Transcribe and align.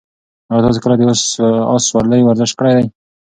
ایا 0.49 0.63
تاسي 0.65 0.79
کله 0.85 0.95
د 0.97 1.03
اس 1.75 1.83
سورلۍ 1.89 2.21
ورزش 2.23 2.51
کړی 2.59 2.73
دی؟ 2.77 2.85